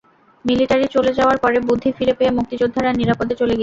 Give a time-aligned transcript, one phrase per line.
[0.45, 3.59] Military চলে যাওয়ার পরে বুদ্ধি ফিরে পেয়ে মুক্তিযোদ্ধারা নিরাপদে চলে গেলেন।